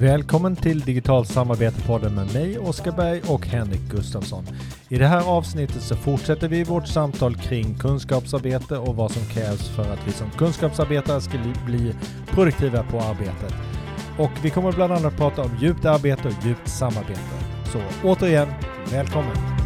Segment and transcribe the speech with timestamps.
[0.00, 4.44] Välkommen till Digitalt samarbete-podden med mig, Oskar Berg och Henrik Gustafsson.
[4.88, 9.68] I det här avsnittet så fortsätter vi vårt samtal kring kunskapsarbete och vad som krävs
[9.68, 11.94] för att vi som kunskapsarbetare ska bli
[12.26, 13.54] produktiva på arbetet.
[14.18, 17.20] Och vi kommer bland annat prata om djupt arbete och djupt samarbete.
[17.72, 18.48] Så återigen,
[18.92, 19.57] välkommen!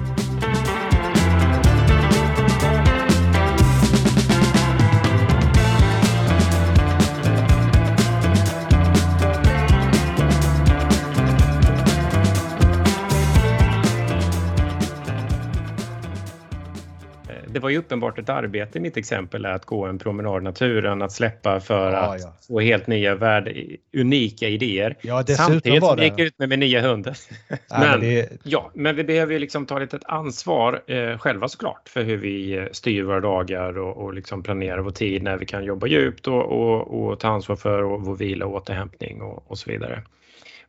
[17.72, 21.60] Ju uppenbart ett arbete i mitt exempel att gå en promenad i naturen, att släppa
[21.60, 22.34] för ja, att ja.
[22.48, 23.56] få helt nya värld,
[23.96, 24.96] unika idéer.
[25.02, 27.06] Ja, Samtidigt som vi gick ut med min nya hund.
[27.48, 28.28] men, men, det...
[28.42, 32.56] ja, men vi behöver ju liksom ta lite ansvar eh, själva såklart för hur vi
[32.56, 36.28] eh, styr våra dagar och, och liksom planerar vår tid när vi kan jobba djupt
[36.28, 40.02] och, och, och ta ansvar för vår vila och återhämtning och, och så vidare.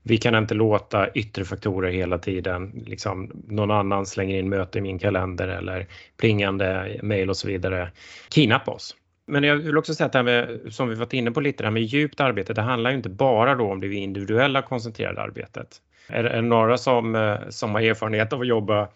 [0.03, 4.81] Vi kan inte låta yttre faktorer hela tiden, liksom någon annan slänger in möte i
[4.81, 5.87] min kalender eller
[6.17, 7.91] plingande mejl och så vidare,
[8.29, 8.95] kidnappa oss.
[9.27, 11.63] Men jag vill också säga att det här med, som vi varit inne på lite,
[11.63, 15.21] det här med djupt arbete, det handlar ju inte bara då om det individuella koncentrerade
[15.21, 15.67] arbetet.
[16.07, 18.87] Är det några som, eh, som har erfarenhet av att jobba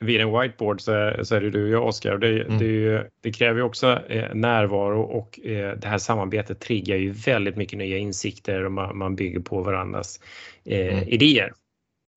[0.00, 2.18] vid en whiteboard så så är det du och jag Oskar.
[2.18, 2.58] Det, mm.
[2.58, 7.56] det, det, kräver ju också eh, närvaro och eh, det här samarbetet triggar ju väldigt
[7.56, 10.20] mycket nya insikter och man, man bygger på varandras
[10.64, 11.08] eh, mm.
[11.08, 11.52] idéer.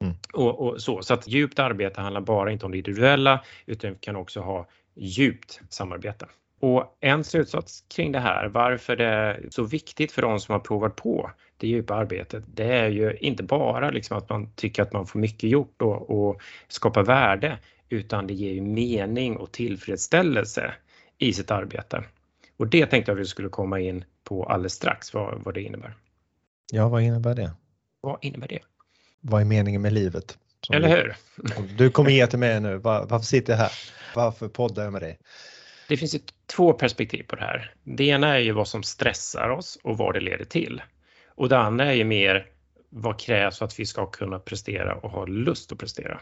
[0.03, 0.16] Mm.
[0.34, 1.02] Och, och, så.
[1.02, 5.62] så att djupt arbete handlar bara inte om det individuella utan kan också ha djupt
[5.70, 6.25] samarbete.
[6.59, 10.59] Och en slutsats kring det här, varför det är så viktigt för de som har
[10.59, 14.94] provat på det djupa arbetet, det är ju inte bara liksom att man tycker att
[14.94, 17.58] man får mycket gjort och, och skapar värde,
[17.94, 20.73] utan det ger ju mening och tillfredsställelse
[21.17, 22.03] i sitt arbete.
[22.58, 25.95] Och det tänkte jag vi skulle komma in på alldeles strax, vad, vad det innebär.
[26.72, 27.52] Ja, vad innebär det?
[28.02, 28.59] Vad innebär det?
[29.22, 30.38] Vad är meningen med livet?
[30.72, 31.16] Eller hur?
[31.78, 32.78] Du kommer ge till mig nu.
[32.78, 33.72] Varför sitter jag här?
[34.16, 35.18] Varför poddar jag med dig?
[35.88, 36.19] Det finns ju
[36.56, 37.73] två perspektiv på det här.
[37.84, 40.81] Det ena är ju vad som stressar oss och vad det leder till.
[41.35, 42.47] Och det andra är ju mer
[42.89, 46.19] vad krävs för att vi ska kunna prestera och ha lust att prestera.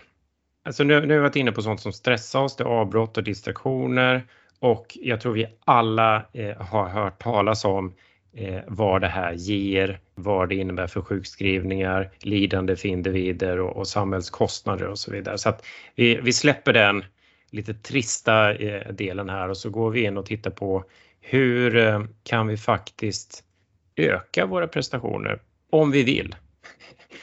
[0.63, 3.17] Alltså nu, nu har vi varit inne på sånt som stressar oss, det är avbrott
[3.17, 4.23] och distraktioner
[4.59, 7.93] och jag tror vi alla eh, har hört talas om
[8.33, 13.87] eh, vad det här ger, vad det innebär för sjukskrivningar, lidande för individer och, och
[13.87, 15.37] samhällskostnader och så vidare.
[15.37, 17.05] Så att vi, vi släpper den
[17.51, 20.83] lite trista eh, delen här och så går vi in och tittar på
[21.21, 23.43] hur eh, kan vi faktiskt
[23.95, 25.39] öka våra prestationer
[25.69, 26.35] om vi vill.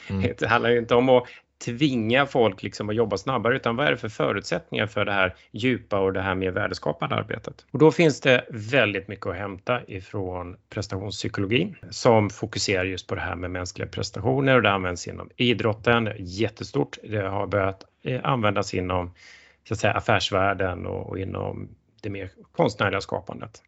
[0.09, 0.33] Mm.
[0.37, 1.27] Det handlar ju inte om att
[1.65, 5.35] tvinga folk liksom att jobba snabbare utan vad är det för förutsättningar för det här
[5.51, 7.65] djupa och det här mer värdeskapande arbetet?
[7.71, 13.21] Och då finns det väldigt mycket att hämta ifrån prestationspsykologin som fokuserar just på det
[13.21, 16.97] här med mänskliga prestationer och det används inom idrotten, jättestort.
[17.03, 19.11] Det har börjat eh, användas inom
[19.67, 21.69] så att säga, affärsvärlden och, och inom
[22.01, 23.61] det mer konstnärliga skapandet.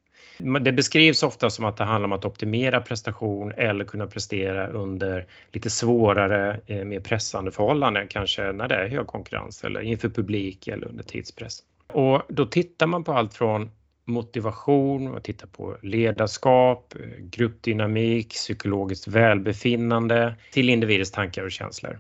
[0.62, 5.26] Det beskrivs ofta som att det handlar om att optimera prestation eller kunna prestera under
[5.52, 10.68] lite svårare, eh, mer pressande förhållanden, kanske när det är hög konkurrens eller inför publik
[10.68, 11.60] eller under tidspress.
[11.88, 13.70] Och då tittar man på allt från
[14.06, 22.00] motivation, man tittar på ledarskap, gruppdynamik, psykologiskt välbefinnande till individers tankar och känslor.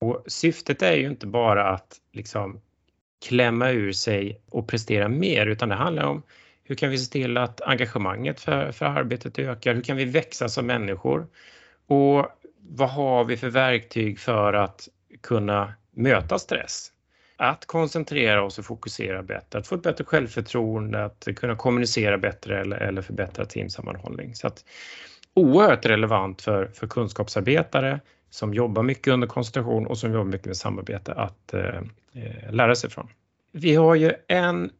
[0.00, 2.60] Och syftet är ju inte bara att liksom
[3.26, 6.22] klämma ur sig och prestera mer utan det handlar om
[6.64, 9.74] hur kan vi se till att engagemanget för, för arbetet ökar?
[9.74, 11.26] Hur kan vi växa som människor?
[11.86, 12.26] Och
[12.68, 14.88] vad har vi för verktyg för att
[15.20, 16.88] kunna möta stress?
[17.36, 22.60] Att koncentrera oss och fokusera bättre, att få ett bättre självförtroende, att kunna kommunicera bättre
[22.60, 24.34] eller, eller förbättra teamsammanhållning.
[24.34, 24.64] Så att,
[25.34, 30.56] oerhört relevant för, för kunskapsarbetare som jobbar mycket under koncentration och som jobbar mycket med
[30.56, 31.76] samarbete att eh,
[32.14, 33.08] eh lära sig från.
[33.52, 34.70] Vi har ju en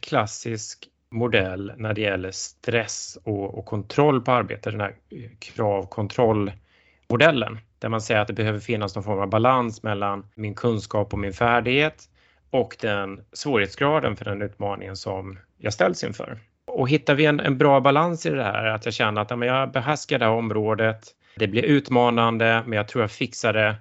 [0.00, 7.58] klassisk modell när det gäller stress och, och kontroll på arbetet, den här eh, kravkontrollmodellen
[7.78, 11.18] där man säger att det behöver finnas någon form av balans mellan min kunskap och
[11.18, 12.08] min färdighet
[12.50, 16.38] och den svårighetsgraden för den utmaningen som jag ställs inför.
[16.66, 19.44] Och hittar vi en, en bra balans i det här, att jag känner att ja,
[19.44, 21.06] jag behärskar det här området,
[21.36, 23.76] det blir utmanande men jag tror jag fixar det,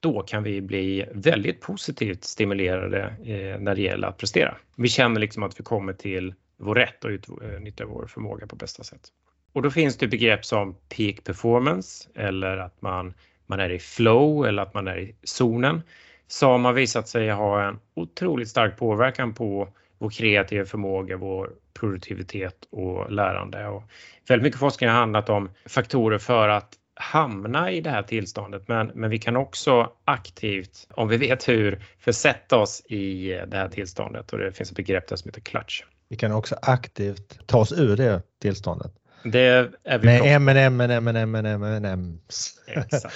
[0.00, 4.54] då kan vi bli väldigt positivt stimulerade eh, när det gäller att prestera.
[4.76, 8.56] Vi känner liksom att vi kommer till vår rätt och utnyttja eh, vår förmåga på
[8.56, 9.08] bästa sätt.
[9.52, 13.14] Och då finns det begrepp som peak performance eller att man,
[13.46, 15.82] man är i flow eller att man är i zonen
[16.26, 19.68] som har visat sig ha en otroligt stark påverkan på
[19.98, 23.66] vår kreativa förmåga, vår produktivitet och lärande.
[23.66, 23.82] Och
[24.28, 28.90] väldigt mycket forskning har handlat om faktorer för att hamna i det här tillståndet men,
[28.94, 34.32] men vi kan också aktivt, om vi vet hur, försätta oss i det här tillståndet
[34.32, 35.82] och det finns ett begrepp där som heter clutch.
[36.14, 38.92] Vi kan också aktivt ta oss ur det tillståndet.
[39.24, 39.40] Det
[39.84, 42.18] är vi Med M&M, M&M, M&M, M&M.
[42.66, 43.14] Exakt.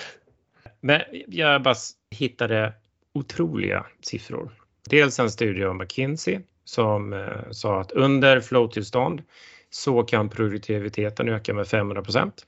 [0.80, 1.74] Men jag bara
[2.10, 2.72] hittade
[3.14, 4.52] otroliga siffror.
[4.90, 9.22] Dels en studie av McKinsey som eh, sa att under flow-tillstånd
[9.70, 12.46] så kan produktiviteten öka med 500 procent.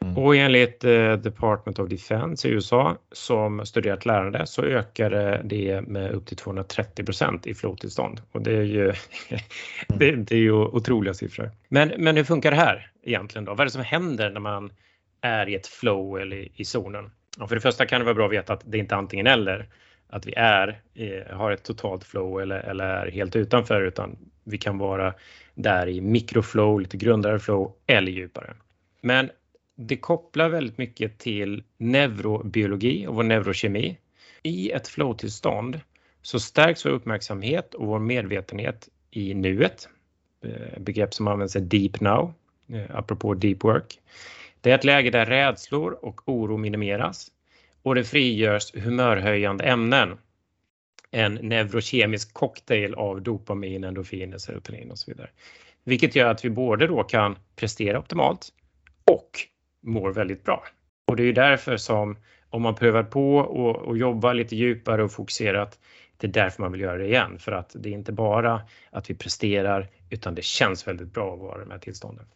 [0.00, 0.18] Mm.
[0.18, 5.10] Och enligt eh, Department of Defense i USA som studerat lärande så ökar
[5.44, 8.22] det med upp till 230 procent i flow-tillstånd.
[8.32, 8.92] Och det är ju,
[9.88, 11.50] det, det, är ju otroliga siffror.
[11.68, 13.52] Men, men hur funkar det här egentligen då?
[13.52, 14.72] Vad är det som händer när man
[15.20, 17.10] är i ett flow eller i zonen?
[17.40, 19.26] Och för det första kan det vara bra att veta att det inte är antingen
[19.26, 19.66] eller
[20.10, 20.80] att vi är,
[21.32, 25.14] har ett totalt flow eller, eller är helt utanför utan vi kan vara
[25.54, 28.54] där i mikroflow, lite grundare flow eller djupare.
[29.00, 29.30] Men
[29.80, 33.98] det kopplar väldigt mycket till neurobiologi och vår neurokemi.
[34.42, 35.80] I ett flowtillstånd
[36.22, 39.88] så stärks vår uppmärksamhet och vår medvetenhet i nuet.
[40.44, 42.32] Eh, begrepp som används är deep now,
[42.72, 44.00] eh, apropå deep work.
[44.60, 47.30] Det är ett läge där rädslor och oro minimeras
[47.82, 50.18] och det frigörs humörhöjande ämnen.
[51.10, 55.30] En neurokemisk cocktail av dopamin, endorfiner, serotonin och så vidare.
[55.84, 58.48] Vilket gör att vi både då kan prestera optimalt
[59.04, 59.48] och
[59.88, 60.64] mår väldigt bra.
[61.08, 62.16] Och det är ju därför som
[62.50, 65.78] om man prövar på och, och jobbar lite djupare och fokuserat,
[66.16, 67.38] det är därför man vill göra det igen.
[67.38, 71.40] För att det är inte bara att vi presterar utan det känns väldigt bra att
[71.40, 72.26] vara i de här tillstånden.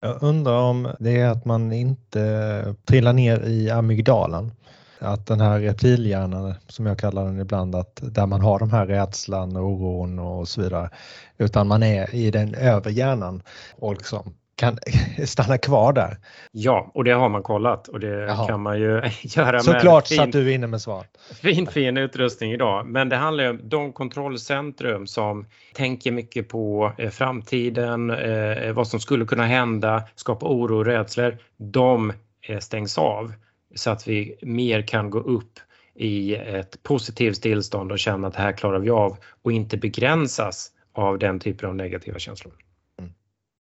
[0.00, 4.52] Jag undrar om det är att man inte trillar ner i amygdalan.
[4.98, 8.86] Att den här reptilhjärnan, som jag kallar den ibland, att där man har de här
[8.86, 10.90] rädslan, och oron och så vidare,
[11.38, 13.42] utan man är i den övre hjärnan
[13.76, 14.78] och liksom kan
[15.26, 16.16] stanna kvar där.
[16.52, 18.46] Ja, och det har man kollat och det Jaha.
[18.46, 21.06] kan man ju göra Såklart med fin, du inne med svar.
[21.42, 22.86] Fin, fin utrustning idag.
[22.86, 29.00] Men det handlar om de kontrollcentrum som tänker mycket på eh, framtiden, eh, vad som
[29.00, 31.38] skulle kunna hända, skapa oro och rädslor.
[31.56, 32.12] De
[32.48, 33.32] eh, stängs av
[33.74, 35.58] så att vi mer kan gå upp
[35.94, 40.70] i ett positivt tillstånd och känna att det här klarar vi av och inte begränsas
[40.92, 42.52] av den typen av negativa känslor.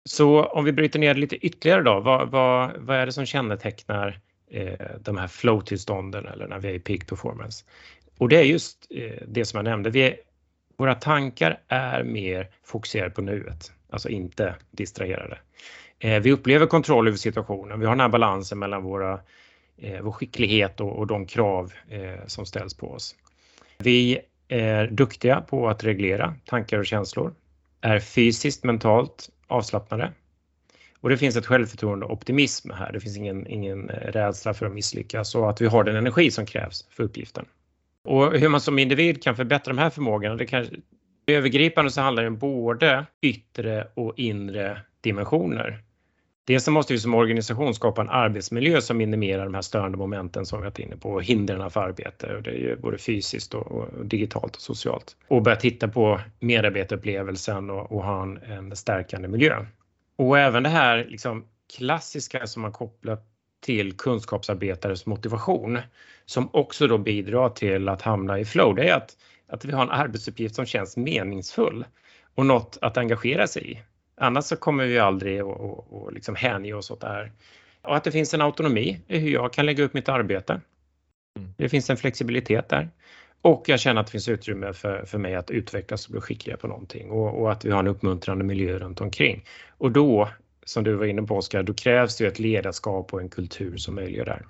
[0.10, 3.26] Så om vi bryter ner det lite ytterligare då, vad, vad, vad är det som
[3.26, 4.20] kännetecknar
[4.52, 7.66] eh, de här flow-tillstånden eller när vi är i peak performance?
[8.18, 10.16] Och det är just eh, det som jag nämnde, vi är,
[10.78, 15.38] våra tankar är mer fokuserade på nuet, alltså inte distraherade.
[16.00, 19.20] Eh, vi upplever kontroll över situationen, vi har den här balansen mellan våra,
[19.78, 23.16] eh, vår skicklighet och, och de krav eh, som ställs på oss.
[23.78, 27.34] Vi är duktiga på att reglera tankar och känslor,
[27.82, 30.12] är fysiskt, mentalt avslappnade.
[31.02, 32.92] Och det finns ett självförtroende och optimism här.
[32.92, 36.32] Det finns ingen, ingen eh, rädsla för att misslyckas och att vi har den energi
[36.32, 37.46] som krävs för uppgiften.
[38.04, 40.68] Och hur man som individ kan förbättra de här förmågorna, det kan,
[41.28, 45.84] övergripande så handlar det om både yttre och inre dimensioner.
[46.50, 50.46] Dels så måste vi som organisation skapa en arbetsmiljö som minimerar de här störande momenten
[50.46, 52.36] som vi varit inne på, hindren för arbete.
[52.36, 55.16] Och det är ju både fysiskt och, och, digitalt och socialt.
[55.28, 59.66] Och börja titta på medarbetarupplevelsen och, och ha en, en stärkande miljö.
[60.16, 61.46] Och även det här liksom,
[61.78, 63.18] klassiska som man kopplar
[63.62, 65.80] till kunskapsarbetares motivation
[66.26, 69.84] som också då bidrar till att hamna i flow, det är att, att vi har
[69.84, 71.86] en arbetsuppgift som känns meningsfull
[72.36, 73.80] och något att engagera sig i.
[74.20, 77.32] Annars så kommer vi aldrig att liksom hänge oss åt det här.
[77.82, 80.62] Och att det finns en autonomi i hur jag kan lägga upp mitt arbete.
[81.38, 81.54] Mm.
[81.58, 82.90] Det finns en flexibilitet där.
[83.42, 86.60] Och jag känner att det finns utrymme för, för mig att utvecklas och bli skickligare
[86.60, 89.44] på någonting och, och, att vi har en uppmuntrande miljö runt omkring.
[89.78, 90.30] Och då,
[90.66, 93.96] som du var inne på Oskar, då krävs det ett ledarskap och en kultur som
[93.96, 94.46] möjliggör det här.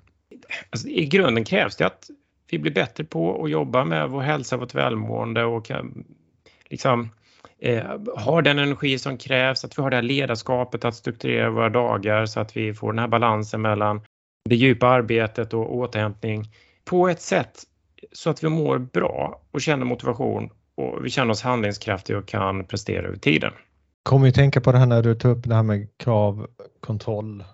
[0.70, 2.10] Alltså, I grunden krävs det att
[2.50, 6.04] vi blir bättre på att jobba med vår hälsa, vårt välmående och kan,
[6.68, 7.10] liksom,
[7.62, 7.84] eh,
[8.16, 12.26] har den energi som krävs, att vi har det här ledarskapet att strukturera våra dagar
[12.26, 14.00] så att vi får den här balansen mellan
[14.48, 16.44] det djupa arbetet och återhämtning
[16.84, 17.62] på ett sätt
[18.12, 22.64] så att vi mår bra och känner motivation och vi känner oss handlingskraftiga och kan
[22.64, 23.52] prestera över tiden.
[24.02, 26.46] Kommer ju tänka på det här när du tog upp det här med krav,
[26.80, 27.44] kontroll,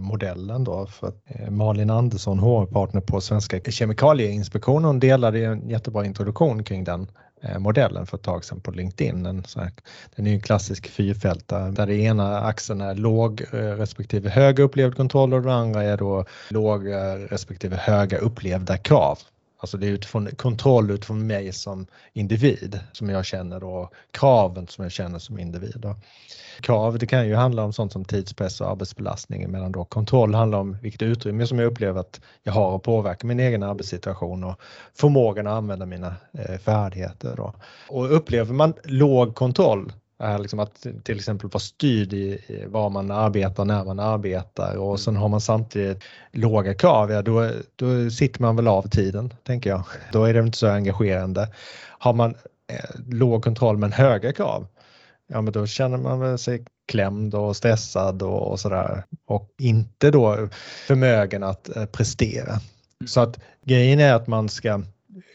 [0.00, 6.04] modellen då för att eh, Malin Andersson, HR-partner på Svenska Kemikalieinspektionen, hon delade en jättebra
[6.04, 7.06] introduktion kring den
[7.44, 9.22] Eh, modellen för ett tag sedan på LinkedIn.
[9.22, 9.70] Den, här,
[10.16, 14.58] den är ju en klassisk fyrfältare där det ena axeln är låg eh, respektive hög
[14.58, 19.18] upplevd kontroll och den andra är då låg eh, respektive höga upplevda krav.
[19.62, 24.84] Alltså det är utifrån kontroll utifrån mig som individ som jag känner och kraven som
[24.84, 25.76] jag känner som individ.
[25.76, 25.96] Då.
[26.60, 30.58] Krav det kan ju handla om sånt som tidspress och arbetsbelastning medan då kontroll handlar
[30.58, 34.60] om vilket utrymme som jag upplever att jag har att påverka min egen arbetssituation och
[34.94, 37.36] förmågan att använda mina eh, färdigheter.
[37.36, 37.54] Då.
[37.88, 39.92] Och upplever man låg kontroll
[40.38, 45.16] Liksom att till exempel vara styrd i var man arbetar, när man arbetar och sen
[45.16, 46.02] har man samtidigt
[46.32, 49.82] låga krav, ja då, då sitter man väl av tiden, tänker jag.
[50.12, 51.48] Då är det inte så engagerande.
[51.98, 52.34] Har man
[52.66, 54.66] eh, låg kontroll men höga krav,
[55.26, 60.10] ja men då känner man väl sig klämd och stressad och, och sådär och inte
[60.10, 60.48] då
[60.86, 62.60] förmögen att eh, prestera.
[63.06, 64.82] Så att grejen är att man ska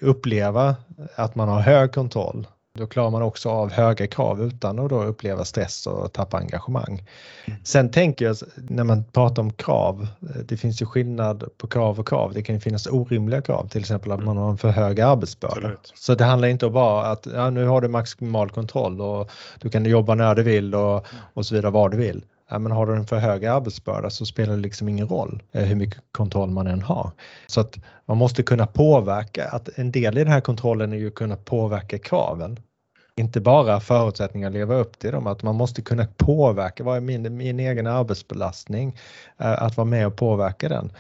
[0.02, 0.76] uppleva
[1.16, 5.04] att man har hög kontroll då klarar man också av höga krav utan att då
[5.04, 7.04] uppleva stress och tappa engagemang.
[7.46, 7.60] Mm.
[7.64, 10.08] Sen tänker jag när man pratar om krav,
[10.46, 12.34] det finns ju skillnad på krav och krav.
[12.34, 15.56] Det kan ju finnas orimliga krav, till exempel att man har en för hög arbetsbörda.
[15.56, 15.94] Absolut.
[15.96, 19.70] Så det handlar inte om bara att ja, nu har du maximal kontroll och du
[19.70, 22.26] kan jobba när du vill och, och så vidare, var du vill.
[22.50, 25.64] Ja, men har du en för hög arbetsbörda så spelar det liksom ingen roll eh,
[25.64, 27.12] hur mycket kontroll man än har.
[27.48, 31.08] Så att man måste kunna påverka, att en del i den här kontrollen är ju
[31.08, 32.60] att kunna påverka kraven
[33.20, 37.02] inte bara förutsättningar att leva upp till dem, att man måste kunna påverka, vad är
[37.02, 38.98] min, min egen arbetsbelastning,
[39.38, 40.92] eh, att vara med och påverka den.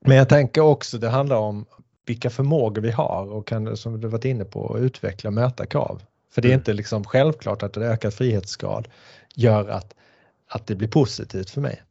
[0.00, 1.64] Men jag tänker också det handlar om
[2.06, 6.02] vilka förmågor vi har och kan, som du varit inne på, utveckla och möta krav.
[6.30, 6.60] För det är mm.
[6.60, 8.88] inte liksom självklart att en ökad frihetsgrad
[9.34, 9.94] gör att,
[10.48, 11.82] att det blir positivt för mig.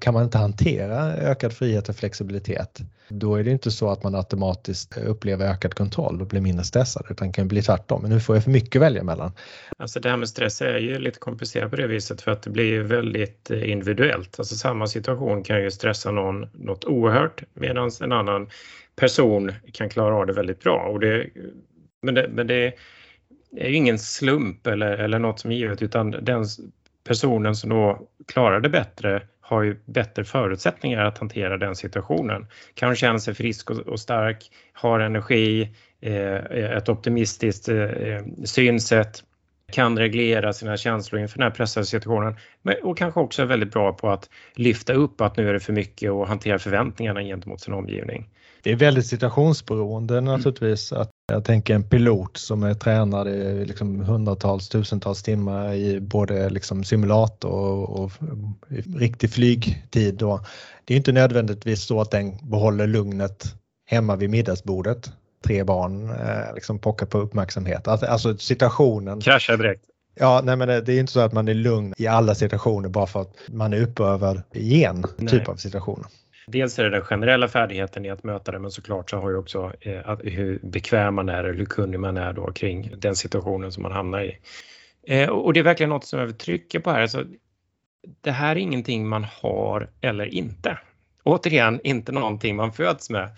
[0.00, 4.14] Kan man inte hantera ökad frihet och flexibilitet, då är det inte så att man
[4.14, 8.02] automatiskt upplever ökad kontroll och blir mindre stressad, utan kan bli tvärtom.
[8.02, 9.32] Men nu får jag för mycket att välja mellan.
[9.78, 12.50] Alltså det här med stress är ju lite komplicerat på det viset för att det
[12.50, 14.38] blir väldigt eh, individuellt.
[14.38, 18.48] Alltså samma situation kan ju stressa någon något oerhört medan en annan
[18.96, 20.76] person kan klara av det väldigt bra.
[20.76, 21.26] Och det,
[22.02, 22.74] men, det, men det
[23.56, 26.44] är ju ingen slump eller, eller något som är givet utan den
[27.04, 32.46] personen som då klarar det bättre har ju bättre förutsättningar att hantera den situationen.
[32.74, 35.70] Kan känna sig frisk och, stark, har energi,
[36.00, 36.34] eh,
[36.76, 39.22] ett optimistiskt eh, synsätt,
[39.72, 42.36] kan reglera sina känslor inför den här pressade situationen
[42.82, 45.72] och kanske också är väldigt bra på att lyfta upp att nu är det för
[45.72, 48.28] mycket och hantera förväntningarna gentemot sin omgivning.
[48.62, 50.92] Det är väldigt situationsberoende naturligtvis.
[50.92, 56.50] Att jag tänker en pilot som är tränad i liksom hundratals, tusentals timmar i både
[56.50, 58.12] liksom simulator och, och
[58.96, 60.14] riktig flygtid.
[60.14, 60.40] Då.
[60.84, 63.44] Det är inte nödvändigtvis så att den behåller lugnet
[63.86, 65.12] hemma vid middagsbordet.
[65.44, 67.88] Tre barn eh, liksom pockar på uppmärksamhet.
[67.88, 69.20] Alltså, alltså situationen.
[69.20, 69.84] Kraschar direkt.
[70.14, 72.88] Ja, nej men det, det, är inte så att man är lugn i alla situationer
[72.88, 76.06] bara för att man är uppövad i en typ av situationer.
[76.46, 79.36] Dels är det den generella färdigheten i att möta det men såklart så har ju
[79.36, 83.72] också eh, hur bekväm man är eller hur kunnig man är då kring den situationen
[83.72, 84.38] som man hamnar i.
[85.06, 87.00] Eh, och det är verkligen något som jag vill trycka på här.
[87.00, 87.24] Alltså,
[88.20, 90.78] det här är ingenting man har eller inte.
[91.22, 93.28] Återigen, inte någonting man föds med.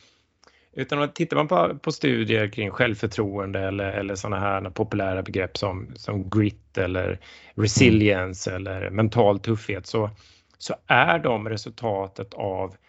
[0.73, 5.93] Utan tittar man på, på studier kring självförtroende eller, eller sådana här populära begrepp som,
[5.95, 7.21] som grit eller
[7.55, 8.67] resilience mm.
[8.67, 10.11] eller mental tuffhet så,
[10.59, 12.86] så är de resultatet av Eh,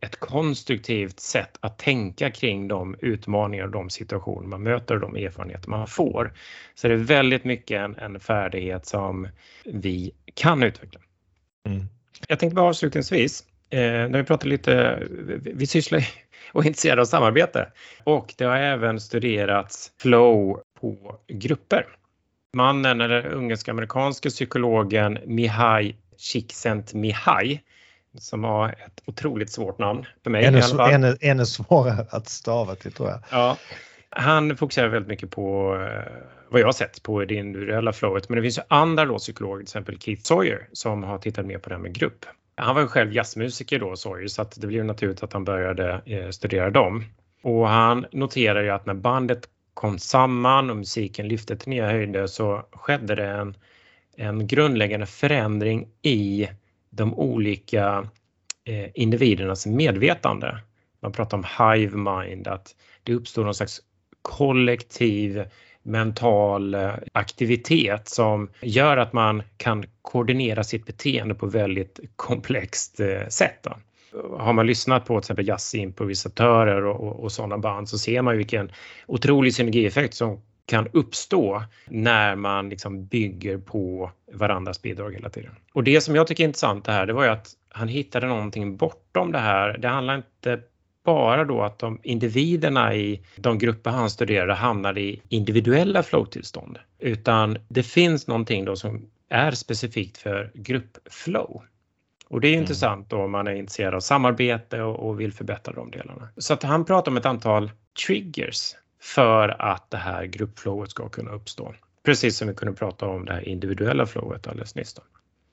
[0.00, 5.16] ett konstruktivt sätt att tänka kring de utmaningar och de situationer man möter och de
[5.16, 6.32] erfarenheter man får.
[6.74, 9.28] Så det är väldigt mycket en, en färdighet som
[9.64, 11.00] vi kan utveckla.
[11.68, 11.84] Mm.
[12.28, 16.08] Jag tänkte bara avslutningsvis, eh, när vi pratar lite, vi, vi sysslar
[16.52, 17.72] och är intresserade av samarbete
[18.04, 21.86] och det har även studerats flow på grupper.
[22.52, 27.60] Mannen eller ungersk-amerikanske psykologen Mihai Csikszentmihalyi
[28.18, 30.44] som har ett otroligt svårt namn för mig.
[30.44, 33.20] Ännu, ännu, ännu svårare att stava till tror jag.
[33.30, 33.56] Ja,
[34.10, 36.12] han fokuserar väldigt mycket på eh,
[36.48, 38.28] vad jag har sett på det individuella flowet.
[38.28, 41.58] Men det finns ju andra då psykologer, till exempel Keith Sawyer, som har tittat mer
[41.58, 42.24] på det här med grupp.
[42.54, 46.00] Han var ju själv jazzmusiker då, Sawyer, så att det blev naturligt att han började
[46.06, 47.04] eh, studera dem.
[47.42, 52.26] Och han noterar ju att när bandet kom samman och musiken lyfte till nya höjder
[52.26, 53.56] så skedde det en,
[54.16, 56.48] en grundläggande förändring i
[56.96, 58.08] de olika
[58.64, 60.58] eh, individernas medvetande.
[61.02, 63.80] Man pratar om hive mind, att det uppstår någon slags
[64.22, 65.44] kollektiv
[65.82, 73.28] mental eh, aktivitet som gör att man kan koordinera sitt beteende på väldigt komplext eh,
[73.28, 73.58] sätt.
[73.62, 73.76] Då.
[74.38, 78.36] Har man lyssnat på till exempel jazzimprovisatörer och, och, och sådana band så ser man
[78.36, 78.72] vilken
[79.06, 85.50] otrolig synergieffekt som kan uppstå när man liksom bygger på varandras bidrag hela tiden.
[85.72, 88.26] Och det som jag tycker är intressant det här, det var ju att han hittade
[88.26, 89.78] någonting bortom det här.
[89.78, 90.60] Det handlar inte
[91.04, 97.58] bara då att de individerna i de grupper han studerade hamnade i individuella flow-tillstånd, utan
[97.68, 101.62] det finns någonting då som är specifikt för gruppflow.
[102.28, 102.60] Och det är mm.
[102.60, 106.28] intressant då om man är intresserad av samarbete och, och, vill förbättra de delarna.
[106.36, 107.70] Så att han pratar om ett antal
[108.06, 111.74] triggers för att det här gruppflowet ska kunna uppstå.
[112.04, 114.94] Precis som vi kunde prata om det här individuella flowet alldeles nyss.
[114.94, 115.02] Då.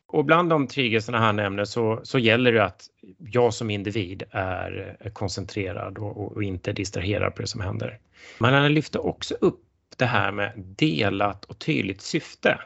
[0.08, 2.86] Och bland de triggerserna han nämner så, så gäller det att
[3.18, 8.00] jag som individ är koncentrerad och, och inte distraherad på det som händer.
[8.40, 9.64] Men han lyfter också upp
[9.98, 12.60] det här med delat och tydligt syfte.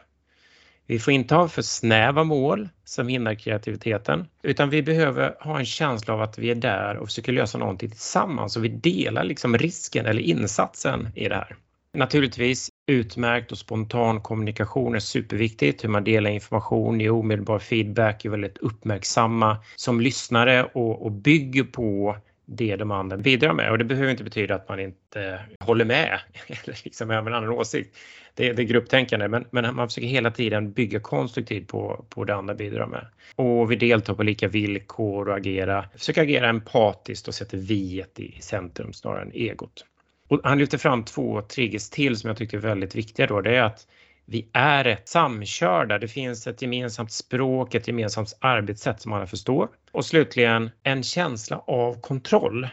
[0.90, 5.64] Vi får inte ha för snäva mål som hindrar kreativiteten, utan vi behöver ha en
[5.64, 9.58] känsla av att vi är där och försöker lösa någonting tillsammans och vi delar liksom
[9.58, 11.56] risken eller insatsen i det här.
[11.94, 15.84] Naturligtvis utmärkt och spontan kommunikation är superviktigt.
[15.84, 21.64] Hur man delar information, ger omedelbar feedback, är väldigt uppmärksamma som lyssnare och, och bygger
[21.64, 22.16] på
[22.50, 23.70] det de andra bidrar med.
[23.70, 27.48] Och det behöver inte betyda att man inte håller med eller liksom har en annan
[27.48, 27.96] åsikt.
[28.34, 32.34] Det, det är grupptänkande, men, men man försöker hela tiden bygga konstruktivt på, på det
[32.34, 33.06] andra bidrar med.
[33.36, 38.40] Och vi deltar på lika villkor och agera, försöker agera empatiskt och sätter viet i
[38.40, 39.84] centrum snarare än egot.
[40.28, 43.40] Och han lyfter fram två triggers till som jag tycker är väldigt viktiga då.
[43.40, 43.86] Det är att
[44.30, 45.98] vi är rätt samkörda.
[45.98, 49.68] Det finns ett gemensamt språk, ett gemensamt arbetssätt som alla förstår.
[49.92, 52.68] Och slutligen en känsla av kontroll.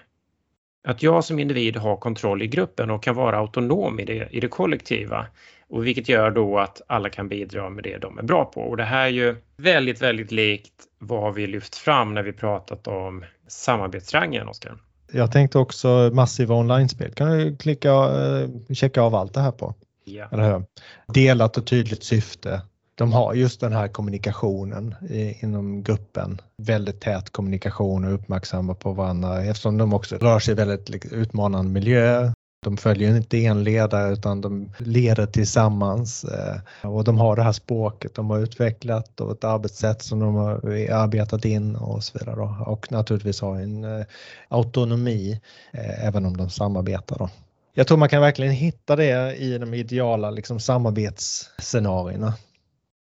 [0.88, 4.40] Att jag som individ har kontroll i gruppen och kan vara autonom i det, i
[4.40, 5.26] det kollektiva.
[5.70, 8.62] Och vilket gör då att alla kan bidra med det de är bra på.
[8.62, 12.88] Och det här är ju väldigt, väldigt likt vad vi lyft fram när vi pratat
[12.88, 14.78] om samarbetsrangen, Oskar.
[15.12, 17.14] Jag tänkte också massiva online-spel.
[17.14, 19.76] Kan du klicka, eh, checka av allt det här på?
[20.06, 20.28] Ja.
[20.32, 20.64] Eller hur?
[21.08, 22.62] Delat och tydligt syfte.
[22.96, 24.96] De har just den här kommunikationen
[25.40, 26.42] inom gruppen.
[26.58, 31.18] Väldigt tät kommunikation och uppmärksamma på varandra eftersom de också rör sig i väldigt liksom,
[31.18, 32.32] utmanande miljö.
[32.66, 37.52] De följer inte en ledare utan de leder tillsammans eh, och de har det här
[37.52, 40.54] språket de har utvecklat och ett arbetssätt som de har
[40.92, 42.42] arbetat in och så vidare.
[42.66, 44.06] Och naturligtvis har en eh,
[44.48, 45.42] autonomi
[45.74, 47.30] eh, även om de samarbetar.
[47.78, 52.34] Jag tror man kan verkligen hitta det i de ideala liksom, samarbetsscenarierna.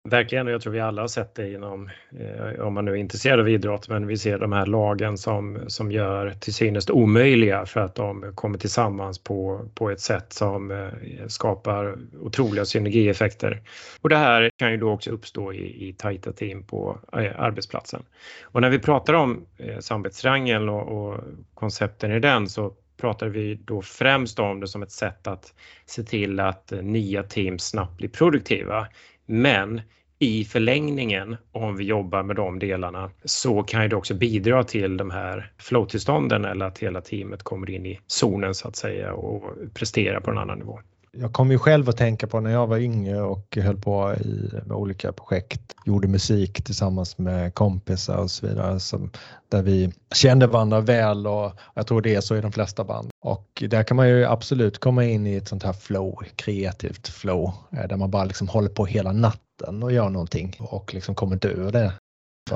[0.09, 2.95] Verkligen, och jag tror vi alla har sett det inom, eh, om man nu är
[2.95, 7.65] intresserad av idrott, men vi ser de här lagen som, som gör till synes omöjliga
[7.65, 13.61] för att de kommer tillsammans på, på ett sätt som eh, skapar otroliga synergieffekter.
[14.01, 18.03] Och det här kan ju då också uppstå i, i tajta team på eh, arbetsplatsen.
[18.43, 21.19] Och när vi pratar om eh, samarbetsrangeln och, och
[21.53, 22.73] koncepten i den så
[23.03, 25.53] pratar vi då främst om det som ett sätt att
[25.85, 28.87] se till att eh, nya team snabbt blir produktiva
[29.25, 29.81] men
[30.19, 35.11] i förlängningen, om vi jobbar med de delarna, så kan det också bidra till de
[35.11, 40.19] här flow-tillstånden eller att hela teamet kommer in i zonen så att säga och presterar
[40.19, 40.79] på en annan nivå.
[41.17, 44.49] Jag kommer ju själv att tänka på när jag var yngre och höll på i
[44.69, 49.11] olika projekt, gjorde musik tillsammans med kompisar och så vidare, som,
[49.49, 53.09] där vi kände varandra väl och jag tror det är så i de flesta band.
[53.19, 57.51] Och där kan man ju absolut komma in i ett sånt här flow, kreativt flow,
[57.71, 61.33] eh, där man bara liksom håller på hela natten och gör någonting och liksom kommer
[61.33, 61.93] inte ur det.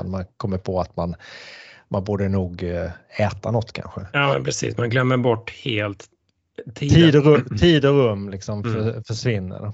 [0.04, 1.16] Man kommer på att man
[1.88, 2.90] man borde nog eh,
[3.20, 4.00] äta något kanske.
[4.12, 4.76] Ja, precis.
[4.76, 6.08] Man glömmer bort helt
[6.74, 8.72] Tid och rum, tid och rum liksom mm.
[8.72, 9.72] för, försvinner.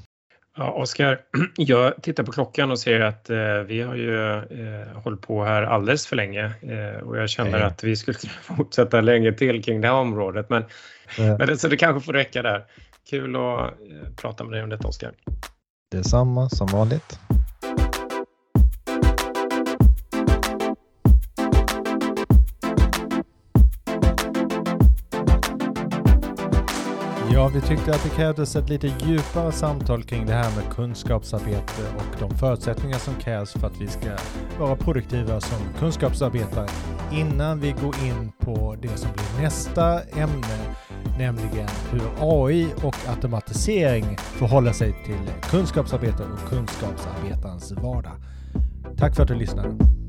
[0.56, 1.20] Ja, Oskar,
[1.56, 5.62] jag tittar på klockan och ser att eh, vi har ju eh, hållit på här
[5.62, 7.66] alldeles för länge eh, och jag känner mm.
[7.66, 10.50] att vi skulle fortsätta länge till kring det här området.
[10.50, 10.64] Men,
[11.18, 11.36] mm.
[11.38, 12.64] men så det kanske får räcka där.
[13.10, 15.12] Kul att eh, prata med dig om detta, Oskar.
[15.90, 17.18] Detsamma som vanligt.
[27.34, 31.82] Ja, vi tyckte att det krävdes ett lite djupare samtal kring det här med kunskapsarbete
[31.96, 34.16] och de förutsättningar som krävs för att vi ska
[34.58, 36.68] vara produktiva som kunskapsarbetare
[37.12, 40.76] innan vi går in på det som blir nästa ämne,
[41.18, 48.16] nämligen hur AI och automatisering förhåller sig till kunskapsarbete och kunskapsarbetarens vardag.
[48.96, 50.03] Tack för att du lyssnade.